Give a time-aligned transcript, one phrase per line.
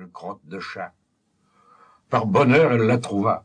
[0.00, 0.94] une crotte de chat.
[2.08, 3.44] Par bonheur, elle la trouva,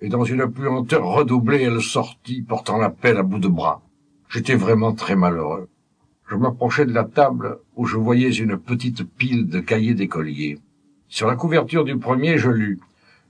[0.00, 3.82] et dans une puanteur redoublée, elle sortit, portant la pelle à bout de bras.
[4.30, 5.68] J'étais vraiment très malheureux.
[6.30, 10.58] Je m'approchais de la table où je voyais une petite pile de cahiers d'écoliers.
[11.08, 12.80] Sur la couverture du premier, je lus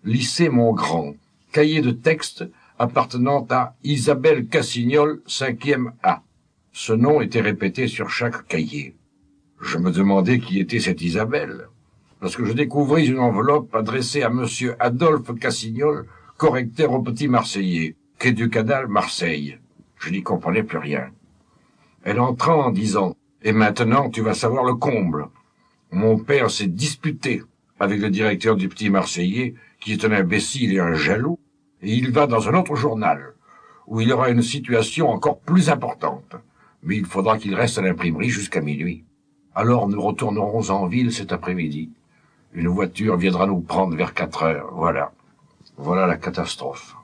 [0.05, 1.15] Lycée Grand,
[1.51, 2.45] cahier de texte
[2.79, 6.23] appartenant à Isabelle Cassignol, 5e A.
[6.73, 8.95] Ce nom était répété sur chaque cahier.
[9.61, 11.69] Je me demandais qui était cette Isabelle,
[12.23, 16.07] lorsque je découvris une enveloppe adressée à monsieur Adolphe Cassignol,
[16.39, 19.58] correcteur au Petit Marseillais, quai du Canal, Marseille.
[19.99, 21.11] Je n'y comprenais plus rien.
[22.04, 25.27] Elle entra en disant, et maintenant tu vas savoir le comble.
[25.90, 27.43] Mon père s'est disputé
[27.80, 31.41] avec le directeur du Petit Marseillais, qui est un imbécile et un jaloux,
[31.82, 33.34] et il va dans un autre journal,
[33.89, 36.36] où il aura une situation encore plus importante.
[36.84, 39.05] Mais il faudra qu'il reste à l'imprimerie jusqu'à minuit.
[39.56, 41.91] Alors nous retournerons en ville cet après-midi.
[42.55, 44.70] Une voiture viendra nous prendre vers quatre heures.
[44.75, 45.12] Voilà.
[45.77, 46.97] Voilà la catastrophe.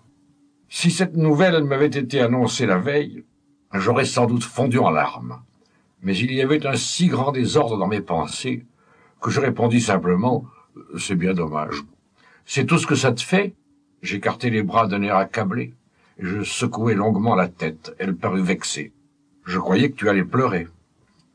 [0.68, 3.24] Si cette nouvelle m'avait été annoncée la veille,
[3.72, 5.40] j'aurais sans doute fondu en larmes.
[6.02, 8.66] Mais il y avait un si grand désordre dans mes pensées
[9.20, 10.44] que je répondis simplement
[10.96, 11.82] c'est bien dommage.
[12.44, 13.54] C'est tout ce que ça te fait?
[14.02, 15.74] J'écartai les bras d'un air accablé,
[16.18, 17.94] et je secouai longuement la tête.
[17.98, 18.92] Elle parut vexée.
[19.44, 20.68] Je croyais que tu allais pleurer.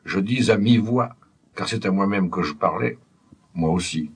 [0.05, 1.15] Je dis à mi-voix,
[1.55, 2.97] car c'est à moi-même que je parlais.
[3.53, 4.11] Moi aussi.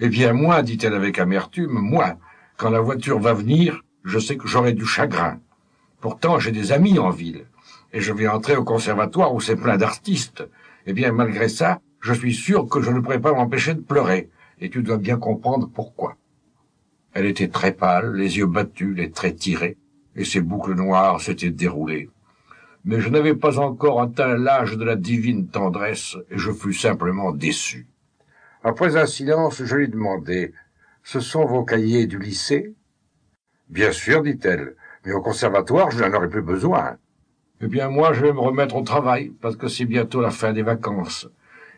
[0.00, 2.16] Eh bien, moi, dit-elle avec amertume, moi,
[2.56, 5.40] quand la voiture va venir, je sais que j'aurai du chagrin.
[6.00, 7.46] Pourtant, j'ai des amis en ville,
[7.92, 10.48] et je vais entrer au conservatoire où c'est plein d'artistes.
[10.86, 14.30] Eh bien, malgré ça, je suis sûr que je ne pourrais pas m'empêcher de pleurer,
[14.60, 16.16] et tu dois bien comprendre pourquoi.
[17.12, 19.76] Elle était très pâle, les yeux battus, les traits tirés,
[20.16, 22.10] et ses boucles noires s'étaient déroulées.
[22.84, 27.30] Mais je n'avais pas encore atteint l'âge de la divine tendresse, et je fus simplement
[27.32, 27.86] déçu.
[28.64, 30.52] Après un silence, je lui demandai
[31.02, 32.74] Ce sont vos cahiers du lycée
[33.68, 36.96] Bien sûr, dit-elle, mais au conservatoire, je n'en aurai plus besoin.
[37.60, 40.52] Eh bien, moi, je vais me remettre au travail, parce que c'est bientôt la fin
[40.52, 41.28] des vacances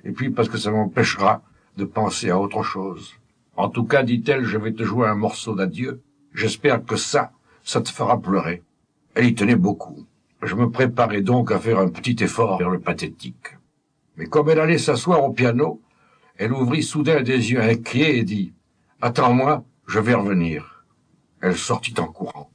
[0.05, 1.43] et puis parce que ça m'empêchera
[1.77, 3.15] de penser à autre chose.
[3.56, 6.03] En tout cas, dit-elle, je vais te jouer un morceau d'adieu.
[6.34, 8.62] J'espère que ça, ça te fera pleurer.
[9.15, 10.05] Elle y tenait beaucoup.
[10.43, 13.56] Je me préparais donc à faire un petit effort vers le pathétique.
[14.16, 15.81] Mais comme elle allait s'asseoir au piano,
[16.37, 18.53] elle ouvrit soudain des yeux inquiets et dit
[19.00, 20.84] Attends-moi, je vais revenir.
[21.41, 22.50] Elle sortit en courant.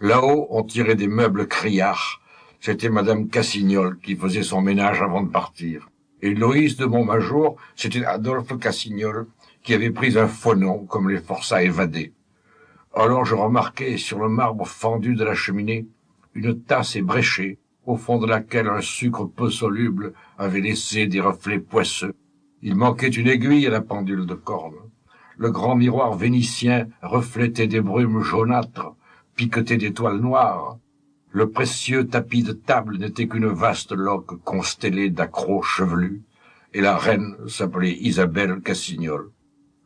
[0.00, 2.20] Là-haut, on tirait des meubles criards.
[2.60, 5.88] C'était madame Cassignol qui faisait son ménage avant de partir
[6.24, 9.26] et Loïs de Montmajour, c'était Adolphe Cassignol,
[9.62, 12.14] qui avait pris un faux nom, comme les forçats évadés.
[12.94, 15.86] Alors je remarquai sur le marbre fendu de la cheminée
[16.32, 21.58] une tasse ébréchée, au fond de laquelle un sucre peu soluble avait laissé des reflets
[21.58, 22.14] poisseux.
[22.66, 24.76] Il manquait une aiguille à la pendule de corne.
[25.36, 28.94] Le grand miroir vénitien reflétait des brumes jaunâtres,
[29.36, 30.78] piquetait d'étoiles noires,
[31.30, 36.22] le précieux tapis de table n'était qu'une vaste loque constellée d'accrocs chevelus,
[36.72, 39.30] et la reine s'appelait Isabelle Cassignol.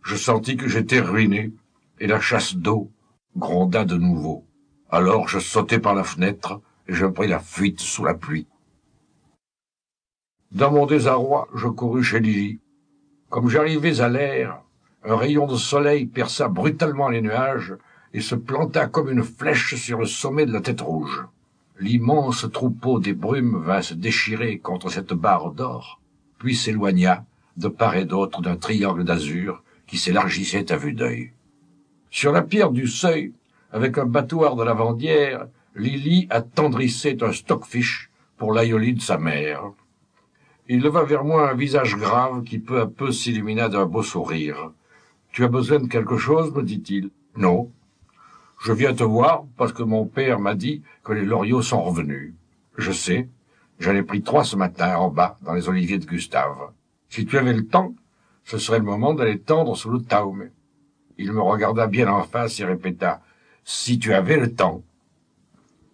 [0.03, 1.53] Je sentis que j'étais ruiné,
[1.99, 2.93] et la chasse d'eau
[3.37, 4.47] gronda de nouveau.
[4.89, 8.47] Alors je sautai par la fenêtre, et je pris la fuite sous la pluie.
[10.53, 12.61] Dans mon désarroi, je courus chez Lily.
[13.31, 14.61] Comme j'arrivais à l'air,
[15.05, 17.75] un rayon de soleil perça brutalement les nuages
[18.15, 21.27] et se planta comme une flèche sur le sommet de la tête rouge
[21.81, 26.01] l'immense troupeau des brumes vint se déchirer contre cette barre d'or,
[26.39, 27.25] puis s'éloigna
[27.57, 31.33] de part et d'autre d'un triangle d'azur qui s'élargissait à vue d'œil.
[32.11, 33.33] Sur la pierre du seuil,
[33.73, 35.47] avec un battoir de lavandière,
[35.77, 39.71] Lily attendrissait un stockfish pour l'aïoli de sa mère.
[40.69, 44.73] Il leva vers moi un visage grave qui peu à peu s'illumina d'un beau sourire.
[45.33, 47.11] Tu as besoin de quelque chose, me dit-il.
[47.37, 47.71] Non,
[48.61, 52.35] je viens te voir parce que mon père m'a dit que les loriots sont revenus.
[52.77, 53.29] Je sais.
[53.79, 56.73] J'en ai pris trois ce matin en bas, dans les oliviers de Gustave.
[57.09, 57.95] Si tu avais le temps,
[58.45, 60.51] ce serait le moment d'aller tendre sous le taume.
[61.17, 63.23] Il me regarda bien en face et répéta
[63.65, 64.83] Si tu avais le temps.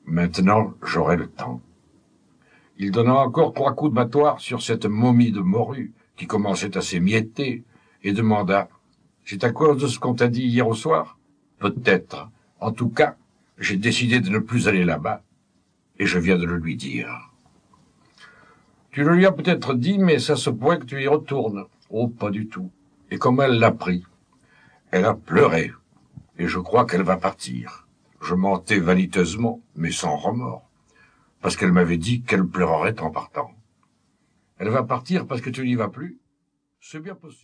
[0.06, 1.60] Maintenant, j'aurai le temps.
[2.76, 6.80] Il donna encore trois coups de battoir sur cette momie de morue qui commençait à
[6.80, 7.62] s'émietter
[8.02, 8.68] et demanda
[9.24, 11.18] C'est à cause de ce qu'on t'a dit hier au soir
[11.58, 12.28] Peut-être.
[12.60, 13.16] En tout cas,
[13.58, 15.22] j'ai décidé de ne plus aller là-bas,
[15.98, 17.30] et je viens de le lui dire.
[18.90, 21.66] Tu le lui as peut-être dit, mais ça se pourrait que tu y retournes.
[21.90, 22.70] Oh, pas du tout.
[23.10, 24.04] Et comme elle l'a pris,
[24.90, 25.72] elle a pleuré,
[26.38, 27.86] et je crois qu'elle va partir.
[28.20, 30.63] Je mentais vaniteusement, mais sans remords,
[31.44, 33.50] parce qu'elle m'avait dit qu'elle pleurerait en partant.
[34.56, 36.18] Elle va partir parce que tu n'y vas plus
[36.80, 37.42] C'est bien possible.